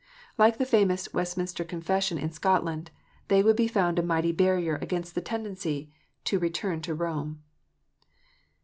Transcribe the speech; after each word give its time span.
Like 0.35 0.57
the 0.57 0.65
famous 0.65 1.13
Westminster 1.13 1.63
Confession 1.63 2.17
in 2.17 2.31
Scotland, 2.31 2.89
they 3.27 3.43
would 3.43 3.55
be 3.55 3.67
found 3.67 3.99
a 3.99 4.01
mighty 4.01 4.31
barrier 4.31 4.77
against 4.81 5.13
the 5.13 5.21
tendency 5.21 5.93
to 6.23 6.39
return 6.39 6.81
to 6.81 6.95
Rome. 6.95 7.43